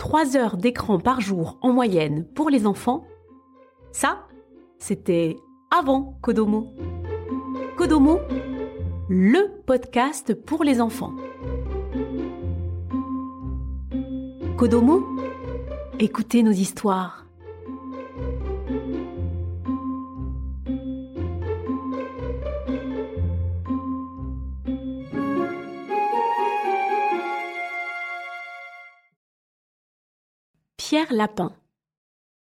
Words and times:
3 0.00 0.34
heures 0.34 0.56
d'écran 0.56 0.98
par 0.98 1.20
jour 1.20 1.58
en 1.60 1.74
moyenne 1.74 2.24
pour 2.34 2.48
les 2.48 2.66
enfants, 2.66 3.04
ça, 3.92 4.26
c'était 4.78 5.36
avant 5.70 6.16
Kodomo. 6.22 6.72
Kodomo, 7.76 8.18
le 9.10 9.62
podcast 9.66 10.32
pour 10.32 10.64
les 10.64 10.80
enfants. 10.80 11.12
Kodomo, 14.56 15.04
écoutez 15.98 16.42
nos 16.42 16.50
histoires. 16.50 17.19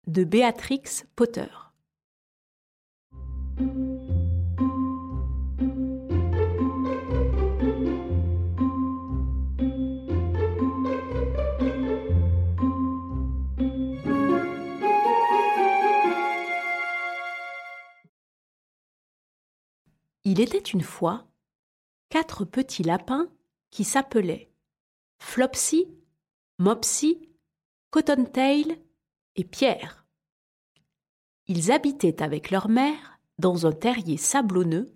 De 0.06 0.22
Béatrix 0.22 1.04
Potter. 1.16 1.48
Il 20.22 20.40
était 20.40 20.58
une 20.58 20.82
fois 20.82 21.26
quatre 22.10 22.44
petits 22.44 22.84
lapins 22.84 23.28
qui 23.70 23.82
s'appelaient 23.82 24.52
Flopsy, 25.18 25.88
Mopsy, 26.58 27.28
Cottontail 27.90 28.78
et 29.36 29.44
Pierre. 29.44 30.06
Ils 31.46 31.70
habitaient 31.70 32.22
avec 32.22 32.50
leur 32.50 32.68
mère 32.68 33.20
dans 33.38 33.66
un 33.66 33.72
terrier 33.72 34.16
sablonneux 34.16 34.92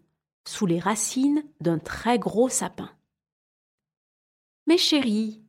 sous 0.47 0.66
les 0.66 0.80
racines 0.80 1.44
d'un 1.60 1.78
très 1.78 2.19
gros 2.19 2.48
sapin. 2.48 2.91
Mes 4.66 4.77
chéris, 4.77 5.42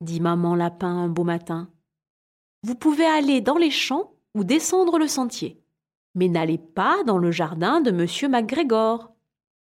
dit 0.00 0.20
maman 0.20 0.54
lapin 0.54 0.96
un 0.96 1.08
beau 1.08 1.24
matin, 1.24 1.68
vous 2.62 2.76
pouvez 2.76 3.06
aller 3.06 3.40
dans 3.40 3.58
les 3.58 3.70
champs 3.70 4.14
ou 4.34 4.44
descendre 4.44 4.98
le 4.98 5.08
sentier, 5.08 5.60
mais 6.14 6.28
n'allez 6.28 6.58
pas 6.58 7.02
dans 7.04 7.18
le 7.18 7.32
jardin 7.32 7.80
de 7.80 7.90
monsieur 7.90 8.28
MacGregor. 8.28 9.12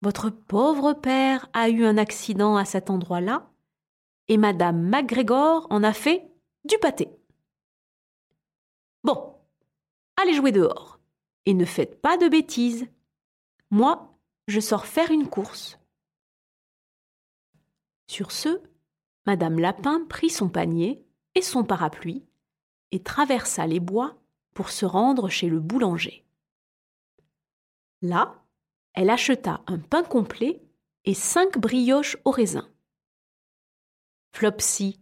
Votre 0.02 0.30
pauvre 0.30 0.92
père 0.92 1.48
a 1.52 1.68
eu 1.68 1.84
un 1.84 1.98
accident 1.98 2.56
à 2.56 2.64
cet 2.64 2.90
endroit-là, 2.90 3.50
et 4.28 4.36
madame 4.36 4.80
MacGregor 4.80 5.66
en 5.70 5.82
a 5.82 5.92
fait 5.92 6.30
du 6.66 6.78
pâté. 6.78 7.08
Bon, 9.04 9.36
allez 10.16 10.34
jouer 10.34 10.52
dehors, 10.52 10.98
et 11.44 11.54
ne 11.54 11.64
faites 11.64 12.00
pas 12.00 12.16
de 12.16 12.28
bêtises. 12.28 12.86
Moi, 13.70 14.18
je 14.48 14.60
sors 14.60 14.86
faire 14.86 15.10
une 15.10 15.28
course. 15.28 15.78
Sur 18.08 18.32
ce, 18.32 18.60
Madame 19.26 19.58
Lapin 19.58 20.04
prit 20.08 20.30
son 20.30 20.48
panier 20.48 21.04
et 21.34 21.42
son 21.42 21.64
parapluie 21.64 22.24
et 22.92 23.02
traversa 23.02 23.66
les 23.66 23.80
bois 23.80 24.16
pour 24.54 24.70
se 24.70 24.86
rendre 24.86 25.28
chez 25.28 25.48
le 25.48 25.60
boulanger. 25.60 26.24
Là, 28.02 28.42
elle 28.94 29.10
acheta 29.10 29.62
un 29.66 29.78
pain 29.78 30.02
complet 30.02 30.62
et 31.04 31.14
cinq 31.14 31.58
brioches 31.58 32.16
au 32.24 32.30
raisin. 32.30 32.68
Flopsy, 34.32 35.00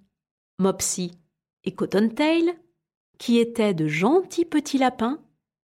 Mopsy 0.59 1.19
et 1.65 1.75
Cottontail, 1.75 2.59
qui 3.19 3.39
étaient 3.39 3.75
de 3.75 3.89
gentils 3.89 4.45
petits 4.45 4.79
lapins, 4.79 5.23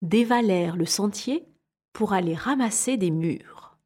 dévalèrent 0.02 0.76
le 0.76 0.86
sentier 0.86 1.48
pour 1.94 2.14
aller 2.14 2.36
ramasser 2.36 2.98
des 2.98 3.12
mûres. 3.12 3.78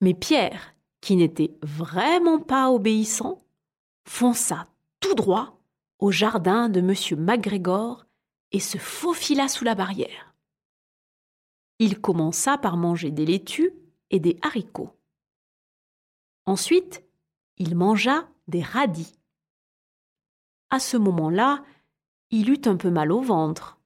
Mais 0.00 0.14
Pierre, 0.14 0.74
qui 1.00 1.16
n'était 1.16 1.56
vraiment 1.62 2.40
pas 2.40 2.70
obéissant, 2.70 3.44
fonça 4.06 4.68
tout 5.00 5.14
droit 5.14 5.60
au 5.98 6.10
jardin 6.10 6.68
de 6.68 6.80
M. 6.80 7.20
MacGregor 7.20 8.06
et 8.52 8.60
se 8.60 8.78
faufila 8.78 9.48
sous 9.48 9.64
la 9.64 9.74
barrière. 9.74 10.34
Il 11.78 12.00
commença 12.00 12.56
par 12.56 12.76
manger 12.76 13.10
des 13.10 13.26
laitues 13.26 13.72
et 14.10 14.20
des 14.20 14.38
haricots. 14.42 14.96
Ensuite, 16.46 17.04
il 17.56 17.74
mangea 17.74 18.28
des 18.48 18.62
radis. 18.62 19.12
À 20.70 20.78
ce 20.78 20.96
moment-là, 20.96 21.64
il 22.30 22.50
eut 22.50 22.62
un 22.66 22.76
peu 22.76 22.90
mal 22.90 23.12
au 23.12 23.20
ventre. 23.20 23.78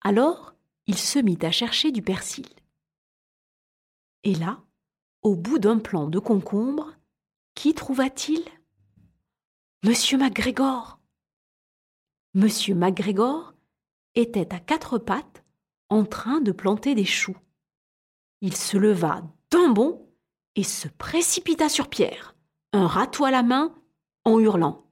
Alors, 0.00 0.54
il 0.86 0.96
se 0.96 1.18
mit 1.18 1.38
à 1.42 1.50
chercher 1.50 1.92
du 1.92 2.02
persil. 2.02 2.48
Et 4.24 4.34
là, 4.34 4.62
au 5.22 5.36
bout 5.36 5.58
d'un 5.58 5.78
plant 5.78 6.08
de 6.08 6.18
concombre, 6.18 6.94
qui 7.54 7.74
trouva-t-il? 7.74 8.42
Monsieur 9.84 10.18
MacGregor. 10.18 10.98
Monsieur 12.34 12.74
MacGregor 12.74 13.54
était 14.14 14.54
à 14.54 14.60
quatre 14.60 14.98
pattes 14.98 15.44
en 15.90 16.04
train 16.04 16.40
de 16.40 16.52
planter 16.52 16.94
des 16.94 17.04
choux. 17.04 17.36
Il 18.40 18.56
se 18.56 18.76
leva 18.76 19.22
d'un 19.50 19.70
bond 19.70 20.08
et 20.54 20.64
se 20.64 20.88
précipita 20.88 21.68
sur 21.68 21.88
Pierre, 21.88 22.34
un 22.72 22.86
râteau 22.86 23.24
à 23.24 23.30
la 23.30 23.42
main, 23.42 23.74
en 24.24 24.38
hurlant 24.38 24.87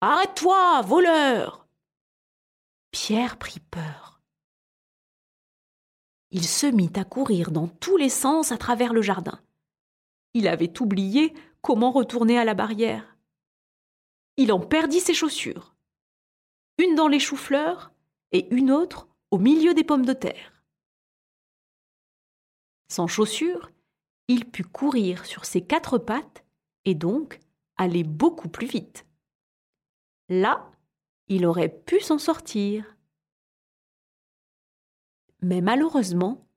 Arrête-toi, 0.00 0.82
voleur 0.82 1.66
Pierre 2.92 3.36
prit 3.36 3.58
peur. 3.58 4.20
Il 6.30 6.46
se 6.46 6.66
mit 6.66 6.92
à 6.94 7.02
courir 7.02 7.50
dans 7.50 7.66
tous 7.66 7.96
les 7.96 8.08
sens 8.08 8.52
à 8.52 8.58
travers 8.58 8.92
le 8.92 9.02
jardin. 9.02 9.40
Il 10.34 10.46
avait 10.46 10.80
oublié 10.80 11.34
comment 11.62 11.90
retourner 11.90 12.38
à 12.38 12.44
la 12.44 12.54
barrière. 12.54 13.16
Il 14.36 14.52
en 14.52 14.60
perdit 14.60 15.00
ses 15.00 15.14
chaussures. 15.14 15.74
Une 16.78 16.94
dans 16.94 17.08
les 17.08 17.18
choux-fleurs 17.18 17.92
et 18.30 18.46
une 18.54 18.70
autre 18.70 19.08
au 19.32 19.38
milieu 19.38 19.74
des 19.74 19.82
pommes 19.82 20.06
de 20.06 20.12
terre. 20.12 20.62
Sans 22.88 23.08
chaussures, 23.08 23.72
il 24.28 24.48
put 24.48 24.62
courir 24.62 25.26
sur 25.26 25.44
ses 25.44 25.62
quatre 25.62 25.98
pattes 25.98 26.44
et 26.84 26.94
donc 26.94 27.40
aller 27.76 28.04
beaucoup 28.04 28.48
plus 28.48 28.68
vite. 28.68 29.07
Là, 30.28 30.70
il 31.28 31.46
aurait 31.46 31.68
pu 31.68 32.00
s'en 32.00 32.18
sortir. 32.18 32.96
Mais 35.40 35.60
malheureusement, 35.60 36.48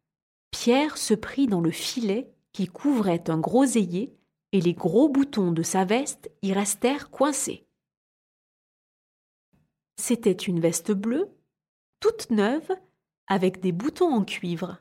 Pierre 0.51 0.97
se 0.97 1.13
prit 1.13 1.47
dans 1.47 1.61
le 1.61 1.71
filet 1.71 2.33
qui 2.51 2.67
couvrait 2.67 3.29
un 3.29 3.39
groseillier 3.39 4.13
et 4.51 4.59
les 4.59 4.73
gros 4.73 5.07
boutons 5.07 5.51
de 5.51 5.63
sa 5.63 5.85
veste 5.85 6.29
y 6.41 6.51
restèrent 6.51 7.09
coincés. 7.09 7.65
C'était 9.97 10.31
une 10.31 10.59
veste 10.59 10.91
bleue, 10.91 11.29
toute 11.99 12.29
neuve, 12.31 12.69
avec 13.27 13.61
des 13.61 13.71
boutons 13.71 14.13
en 14.13 14.25
cuivre. 14.25 14.79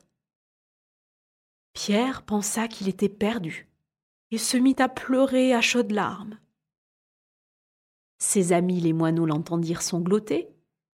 Pierre 1.73 2.25
pensa 2.25 2.67
qu'il 2.67 2.89
était 2.89 3.09
perdu 3.09 3.69
et 4.33 4.39
se 4.39 4.57
mit 4.57 4.77
à 4.79 4.89
pleurer 4.89 5.55
à 5.55 5.61
chaudes 5.61 5.93
larmes. 5.93 6.39
Ses 8.21 8.53
amis 8.53 8.81
les 8.81 8.93
moineaux 8.93 9.27
l'entendirent 9.27 9.83
sangloter 9.83 10.49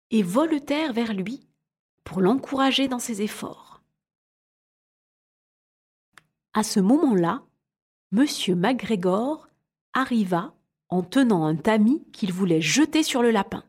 et 0.10 0.24
voletèrent 0.24 0.92
vers 0.92 1.14
lui 1.14 1.48
pour 2.04 2.20
l'encourager 2.20 2.88
dans 2.88 3.00
ses 3.00 3.22
efforts. 3.22 3.82
À 6.54 6.64
ce 6.64 6.80
moment-là, 6.80 7.44
M. 8.12 8.26
MacGregor 8.58 9.48
arriva 9.94 10.54
en 10.90 11.04
tenant 11.04 11.46
un 11.46 11.56
tamis 11.56 12.04
qu'il 12.12 12.34
voulait 12.34 12.60
jeter 12.60 13.04
sur 13.04 13.22
le 13.22 13.32
lapin. 13.32 13.64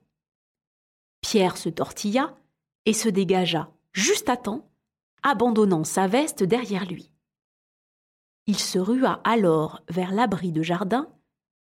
Pierre 1.20 1.56
se 1.56 1.68
tortilla 1.68 2.36
et 2.86 2.92
se 2.92 3.08
dégagea 3.08 3.70
juste 3.92 4.28
à 4.28 4.36
temps, 4.36 4.68
abandonnant 5.22 5.84
sa 5.84 6.08
veste 6.08 6.42
derrière 6.42 6.86
lui. 6.86 7.12
Il 8.46 8.58
se 8.58 8.78
rua 8.78 9.20
alors 9.22 9.82
vers 9.88 10.12
l'abri 10.12 10.50
de 10.50 10.62
jardin 10.62 11.08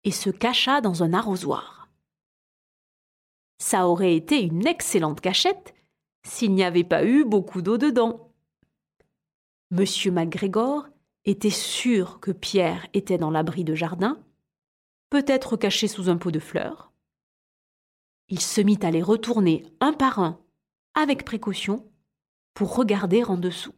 et 0.04 0.12
se 0.12 0.30
cacha 0.30 0.82
dans 0.82 1.02
un 1.02 1.14
arrosoir. 1.14 1.77
Ça 3.58 3.88
aurait 3.88 4.16
été 4.16 4.42
une 4.42 4.68
excellente 4.68 5.22
cachette 5.22 5.74
s'il 6.24 6.54
n'y 6.54 6.64
avait 6.64 6.84
pas 6.84 7.06
eu 7.06 7.24
beaucoup 7.24 7.62
d'eau 7.62 7.78
dedans. 7.78 8.34
Monsieur 9.72 10.12
MacGregor 10.12 10.88
était 11.26 11.50
sûr 11.50 12.20
que 12.20 12.32
Pierre 12.32 12.88
était 12.94 13.18
dans 13.18 13.32
l'abri 13.32 13.64
de 13.64 13.76
jardin, 13.76 14.24
peut-être 15.10 15.58
caché 15.58 15.88
sous 15.88 16.10
un 16.10 16.18
pot 16.18 16.32
de 16.32 16.40
fleurs. 16.40 16.92
Il 18.30 18.42
se 18.42 18.62
mit 18.62 18.80
à 18.82 18.92
les 18.92 19.02
retourner 19.02 19.66
un 19.80 19.94
par 19.94 20.20
un, 20.20 20.40
avec 20.94 21.26
précaution, 21.26 21.90
pour 22.54 22.76
regarder 22.76 23.24
en 23.24 23.38
dessous. 23.38 23.74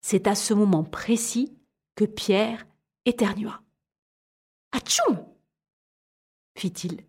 C'est 0.00 0.26
à 0.26 0.34
ce 0.34 0.54
moment 0.54 0.84
précis 0.84 1.56
que 1.96 2.04
Pierre 2.04 2.66
éternua. 3.04 3.62
Atchoum 4.72 5.24
fit-il. 6.56 7.04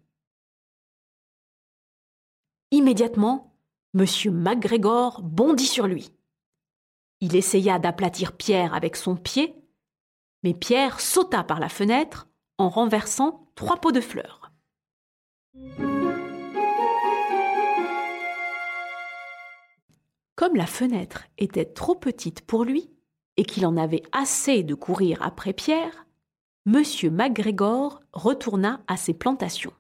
Immédiatement, 2.72 3.56
M. 3.94 4.06
MacGregor 4.32 5.22
bondit 5.24 5.66
sur 5.66 5.88
lui. 5.88 6.12
Il 7.22 7.36
essaya 7.36 7.80
d'aplatir 7.80 8.34
Pierre 8.34 8.74
avec 8.74 8.98
son 8.98 9.16
pied, 9.16 9.56
mais 10.44 10.54
Pierre 10.54 11.00
sauta 11.00 11.44
par 11.44 11.62
la 11.62 11.70
fenêtre 11.70 12.28
en 12.58 12.68
renversant 12.68 13.50
trois 13.56 13.78
pots 13.78 13.94
de 13.94 14.02
fleurs. 14.02 14.52
Comme 20.36 20.56
la 20.56 20.68
fenêtre 20.68 21.24
était 21.38 21.66
trop 21.66 21.96
petite 21.96 22.42
pour 22.42 22.66
lui 22.66 22.92
et 23.38 23.46
qu'il 23.46 23.66
en 23.66 23.78
avait 23.78 24.04
assez 24.12 24.64
de 24.64 24.76
courir 24.76 25.22
après 25.24 25.54
Pierre, 25.54 26.06
M. 26.66 26.84
MacGregor 27.12 28.02
retourna 28.12 28.82
à 28.88 28.98
ses 28.98 29.14
plantations. 29.14 29.74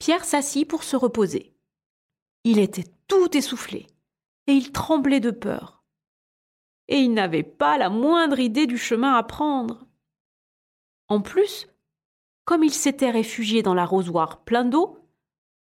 Pierre 0.00 0.24
s'assit 0.24 0.66
pour 0.66 0.82
se 0.82 0.96
reposer. 0.96 1.54
Il 2.44 2.58
était 2.58 2.86
tout 3.06 3.36
essoufflé 3.36 3.86
et 4.46 4.52
il 4.52 4.72
tremblait 4.72 5.20
de 5.20 5.30
peur. 5.30 5.84
Et 6.88 6.96
il 6.96 7.12
n'avait 7.12 7.44
pas 7.44 7.76
la 7.76 7.90
moindre 7.90 8.40
idée 8.40 8.66
du 8.66 8.78
chemin 8.78 9.12
à 9.12 9.22
prendre. 9.22 9.86
En 11.08 11.20
plus, 11.20 11.68
comme 12.46 12.64
il 12.64 12.72
s'était 12.72 13.10
réfugié 13.10 13.62
dans 13.62 13.74
l'arrosoir 13.74 14.42
plein 14.42 14.64
d'eau, 14.64 14.98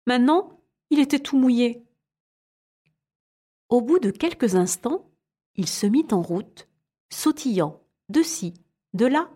maintenant 0.07 0.65
il 0.89 0.99
était 0.99 1.21
tout 1.21 1.37
mouillé. 1.37 1.85
Au 3.69 3.83
bout 3.83 3.99
de 3.99 4.11
quelques 4.11 4.55
instants, 4.55 5.11
il 5.57 5.69
se 5.69 5.87
mit 5.87 6.07
en 6.11 6.23
route, 6.23 6.69
sautillant 7.11 7.83
de 8.09 8.23
ci, 8.23 8.55
de 8.95 9.05
là, 9.05 9.31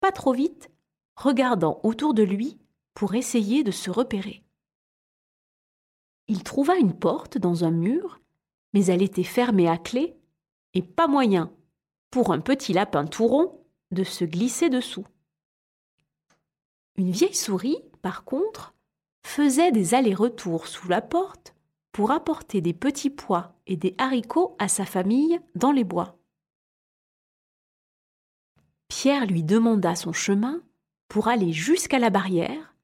pas 0.00 0.10
trop 0.10 0.32
vite, 0.32 0.68
regardant 1.14 1.80
autour 1.84 2.12
de 2.12 2.24
lui 2.24 2.58
pour 2.96 3.14
essayer 3.14 3.62
de 3.62 3.70
se 3.70 3.90
repérer. 3.90 4.42
Il 6.28 6.42
trouva 6.42 6.76
une 6.76 6.98
porte 6.98 7.36
dans 7.36 7.62
un 7.62 7.70
mur, 7.70 8.20
mais 8.72 8.86
elle 8.86 9.02
était 9.02 9.22
fermée 9.22 9.68
à 9.68 9.76
clé 9.76 10.16
et 10.72 10.82
pas 10.82 11.06
moyen, 11.06 11.52
pour 12.10 12.32
un 12.32 12.40
petit 12.40 12.72
lapin 12.72 13.06
tout 13.06 13.26
rond, 13.26 13.62
de 13.90 14.02
se 14.02 14.24
glisser 14.24 14.70
dessous. 14.70 15.06
Une 16.96 17.10
vieille 17.10 17.34
souris, 17.34 17.78
par 18.00 18.24
contre, 18.24 18.74
faisait 19.26 19.72
des 19.72 19.92
allers-retours 19.92 20.66
sous 20.66 20.88
la 20.88 21.02
porte 21.02 21.54
pour 21.92 22.10
apporter 22.10 22.62
des 22.62 22.72
petits 22.72 23.10
pois 23.10 23.54
et 23.66 23.76
des 23.76 23.94
haricots 23.98 24.56
à 24.58 24.68
sa 24.68 24.86
famille 24.86 25.38
dans 25.54 25.72
les 25.72 25.84
bois. 25.84 26.18
Pierre 28.88 29.26
lui 29.26 29.42
demanda 29.42 29.94
son 29.94 30.14
chemin 30.14 30.62
pour 31.08 31.28
aller 31.28 31.52
jusqu'à 31.52 31.98
la 31.98 32.08
barrière, 32.08 32.75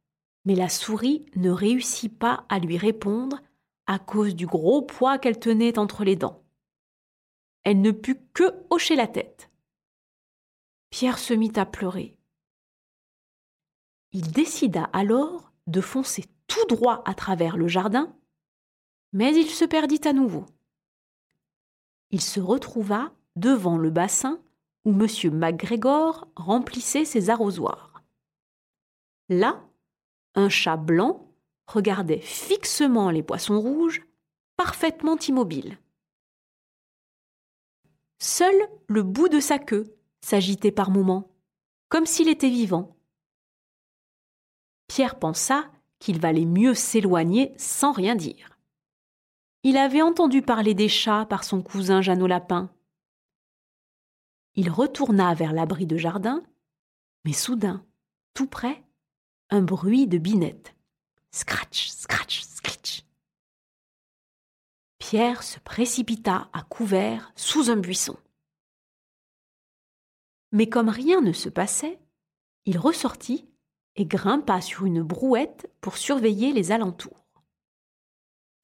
mais 0.45 0.55
la 0.55 0.69
souris 0.69 1.27
ne 1.37 1.51
réussit 1.51 2.17
pas 2.17 2.47
à 2.49 2.59
lui 2.59 2.77
répondre 2.77 3.41
à 3.87 3.99
cause 3.99 4.35
du 4.35 4.47
gros 4.47 4.83
poids 4.83 5.19
qu'elle 5.19 5.39
tenait 5.39 5.79
entre 5.79 6.05
les 6.05 6.17
dents. 6.17 6.43
Elle 7.65 7.81
ne 7.81 7.91
put 7.91 8.19
que 8.33 8.45
hocher 8.71 8.97
la 8.97 9.07
tête. 9.07 9.51
Pierre 10.91 11.19
se 11.19 11.35
mit 11.35 11.53
à 11.57 11.65
pleurer. 11.65 12.17
Il 14.13 14.31
décida 14.33 14.85
alors 14.93 15.53
de 15.67 15.81
foncer 15.81 16.25
tout 16.47 16.67
droit 16.69 17.03
à 17.07 17.15
travers 17.15 17.57
le 17.57 17.69
jardin 17.69 18.15
mais 19.13 19.35
il 19.35 19.49
se 19.49 19.65
perdit 19.65 20.01
à 20.05 20.13
nouveau. 20.13 20.47
Il 22.11 22.21
se 22.21 22.41
retrouva 22.41 23.13
devant 23.37 23.79
le 23.79 23.91
bassin 23.91 24.41
où 24.85 24.91
M. 24.91 25.07
MacGregor 25.33 26.29
remplissait 26.35 27.05
ses 27.05 27.31
arrosoirs. 27.31 28.03
Là, 29.29 29.65
un 30.35 30.49
chat 30.49 30.77
blanc 30.77 31.29
regardait 31.67 32.21
fixement 32.21 33.11
les 33.11 33.23
poissons 33.23 33.61
rouges, 33.61 34.07
parfaitement 34.57 35.17
immobiles. 35.17 35.79
Seul 38.19 38.55
le 38.87 39.03
bout 39.03 39.29
de 39.29 39.41
sa 39.41 39.59
queue 39.59 39.97
s'agitait 40.21 40.73
par 40.73 40.91
moments, 40.91 41.31
comme 41.89 42.07
s'il 42.07 42.29
était 42.29 42.49
vivant. 42.49 42.97
Pierre 44.87 45.19
pensa 45.19 45.71
qu'il 45.99 46.21
valait 46.21 46.45
mieux 46.45 46.75
s'éloigner 46.75 47.53
sans 47.57 47.93
rien 47.93 48.15
dire. 48.15 48.59
Il 49.65 49.77
avait 49.77 50.03
entendu 50.03 50.43
parler 50.43 50.75
des 50.75 50.89
chats 50.89 51.27
par 51.27 51.45
son 51.45 51.63
cousin 51.63 52.01
Jeannot 52.03 52.27
Lapin. 52.27 52.71
Il 54.55 54.71
retourna 54.71 55.35
vers 55.35 55.53
l'abri 55.53 55.87
de 55.87 55.97
jardin, 55.97 56.43
mais 57.25 57.33
soudain, 57.33 57.85
tout 58.35 58.47
près, 58.47 58.85
un 59.53 59.63
bruit 59.63 60.07
de 60.09 60.19
binette. 60.19 60.75
Scratch, 61.31 61.89
scratch, 61.89 62.43
scritch. 62.43 63.05
Pierre 64.99 65.43
se 65.43 65.61
précipita 65.61 66.51
à 66.53 66.63
couvert 66.63 67.33
sous 67.37 67.71
un 67.71 67.77
buisson. 67.77 68.17
Mais 70.51 70.69
comme 70.69 70.89
rien 70.89 71.21
ne 71.21 71.33
se 71.33 71.49
passait, 71.49 72.01
il 72.67 72.79
ressortit 72.79 73.49
et 73.97 74.07
grimpa 74.07 74.61
sur 74.61 74.87
une 74.87 75.03
brouette 75.03 75.71
pour 75.81 75.97
surveiller 75.97 76.53
les 76.53 76.73
alentours 76.73 77.23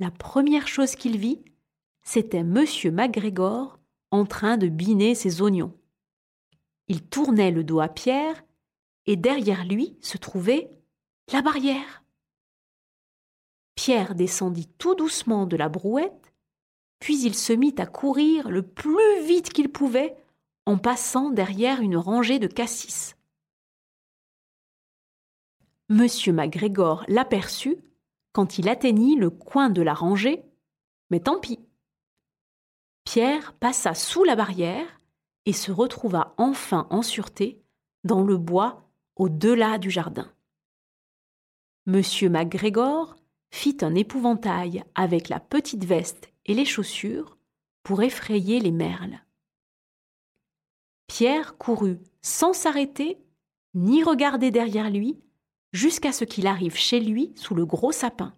la 0.01 0.11
première 0.11 0.69
chose 0.69 0.95
qu'il 0.95 1.19
vit, 1.19 1.43
c'était 2.03 2.45
Monsieur 2.45 2.91
MacGregor 2.91 3.79
en 4.11 4.25
train 4.25 4.57
de 4.57 4.69
biner 4.69 5.15
ses 5.15 5.43
oignons. 5.43 5.75
Il 6.87 7.03
tournait 7.03 7.51
le 7.51 7.65
dos 7.65 7.81
à 7.81 7.89
Pierre, 7.89 8.45
et 9.07 9.17
derrière 9.17 9.65
lui 9.65 9.99
se 10.01 10.17
trouvait 10.17 10.71
la 11.33 11.43
barrière. 11.43 12.03
Pierre 13.75 14.15
descendit 14.15 14.69
tout 14.79 14.95
doucement 14.95 15.47
de 15.47 15.57
la 15.57 15.69
brouette, 15.69 16.33
puis 17.01 17.23
il 17.23 17.35
se 17.35 17.53
mit 17.53 17.75
à 17.79 17.87
courir 17.87 18.49
le 18.49 18.63
plus 18.63 19.23
vite 19.25 19.53
qu'il 19.53 19.71
pouvait 19.71 20.17
en 20.67 20.79
passant 20.79 21.31
derrière 21.31 21.81
une 21.81 21.97
rangée 21.97 22.39
de 22.39 22.47
cassis. 22.47 23.15
Monsieur 25.89 26.33
MacGregor 26.33 27.05
l'aperçut 27.09 27.79
quand 28.33 28.59
il 28.59 28.69
atteignit 28.69 29.17
le 29.17 29.31
coin 29.31 29.71
de 29.71 29.81
la 29.81 29.95
rangée, 29.95 30.45
mais 31.11 31.21
tant 31.21 31.41
pis. 31.41 31.61
Pierre 33.05 33.55
passa 33.55 33.95
sous 33.95 34.25
la 34.25 34.37
barrière 34.37 35.01
et 35.47 35.53
se 35.53 35.73
retrouva 35.73 36.35
enfin 36.37 36.87
en 36.91 37.03
sûreté 37.03 37.63
dans 38.05 38.23
le 38.23 38.37
bois 38.37 38.91
au-delà 39.17 39.79
du 39.79 39.91
jardin. 39.91 40.31
Monsieur 41.89 42.29
MacGregor 42.29 43.17
fit 43.51 43.79
un 43.81 43.95
épouvantail 43.95 44.85
avec 44.95 45.31
la 45.31 45.41
petite 45.41 45.87
veste 45.87 46.31
et 46.45 46.53
les 46.53 46.67
chaussures 46.67 47.39
pour 47.83 48.03
effrayer 48.03 48.61
les 48.61 48.73
merles. 48.73 49.25
Pierre 51.07 51.57
courut 51.57 51.99
sans 52.21 52.53
s'arrêter 52.53 53.17
ni 53.73 54.03
regarder 54.05 54.51
derrière 54.51 54.91
lui 54.91 55.19
jusqu'à 55.73 56.13
ce 56.13 56.25
qu'il 56.27 56.47
arrive 56.47 56.77
chez 56.77 57.01
lui 57.01 57.33
sous 57.37 57.55
le 57.55 57.65
gros 57.65 57.91
sapin. 57.91 58.37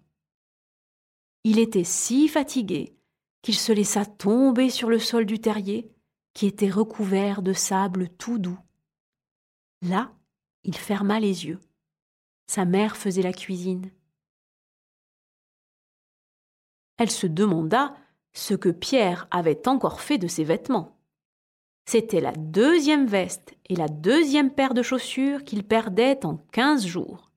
Il 1.42 1.58
était 1.58 1.82
si 1.82 2.28
fatigué 2.28 2.94
qu'il 3.42 3.56
se 3.56 3.72
laissa 3.72 4.06
tomber 4.06 4.70
sur 4.70 4.88
le 4.88 5.00
sol 5.00 5.26
du 5.26 5.40
terrier, 5.40 5.90
qui 6.34 6.46
était 6.46 6.70
recouvert 6.70 7.42
de 7.42 7.52
sable 7.52 8.10
tout 8.10 8.38
doux. 8.38 8.60
Là, 9.82 10.14
il 10.62 10.76
ferma 10.76 11.18
les 11.18 11.46
yeux. 11.46 11.58
Sa 12.50 12.64
mère 12.64 12.96
faisait 12.96 13.22
la 13.22 13.32
cuisine. 13.32 13.92
Elle 16.96 17.12
se 17.12 17.28
demanda 17.28 17.94
ce 18.32 18.54
que 18.54 18.70
Pierre 18.70 19.28
avait 19.30 19.68
encore 19.68 20.00
fait 20.00 20.18
de 20.18 20.26
ses 20.26 20.42
vêtements. 20.42 20.98
C'était 21.84 22.20
la 22.20 22.32
deuxième 22.32 23.06
veste 23.06 23.54
et 23.68 23.76
la 23.76 23.86
deuxième 23.86 24.52
paire 24.52 24.74
de 24.74 24.82
chaussures 24.82 25.44
qu'il 25.44 25.62
perdait 25.62 26.26
en 26.26 26.38
quinze 26.50 26.84
jours. 26.84 27.30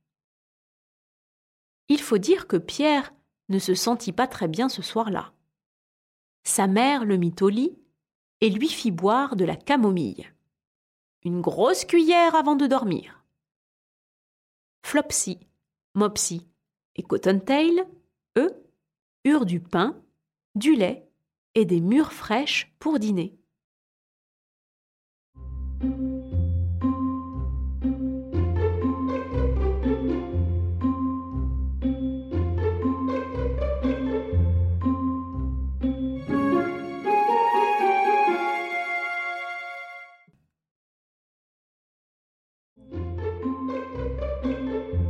Il 1.90 2.02
faut 2.02 2.18
dire 2.18 2.48
que 2.48 2.58
Pierre 2.58 3.14
ne 3.50 3.60
se 3.60 3.76
sentit 3.76 4.14
pas 4.14 4.26
très 4.26 4.48
bien 4.48 4.68
ce 4.68 4.82
soir-là. 4.82 5.32
Sa 6.44 6.66
mère 6.66 7.06
le 7.06 7.18
mit 7.18 7.36
au 7.40 7.50
lit 7.50 7.78
et 8.42 8.50
lui 8.50 8.68
fit 8.68 8.90
boire 8.90 9.36
de 9.36 9.46
la 9.46 9.58
camomille. 9.58 10.34
Une 11.24 11.42
grosse 11.42 11.86
cuillère 11.86 12.34
avant 12.34 12.56
de 12.56 12.66
dormir. 12.66 13.23
Flopsy, 14.84 15.40
Mopsy 15.96 16.48
et 16.96 17.04
Cottontail, 17.04 17.84
eux, 18.38 18.52
eurent 19.26 19.46
du 19.46 19.60
pain, 19.60 20.00
du 20.56 20.76
lait 20.76 21.10
et 21.56 21.66
des 21.66 21.82
mûres 21.82 22.14
fraîches 22.14 22.76
pour 22.80 23.00
dîner. 23.00 23.36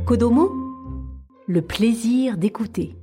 Kodomo, 0.04 0.52
le 1.46 1.62
plaisir 1.62 2.36
d'écouter. 2.36 2.94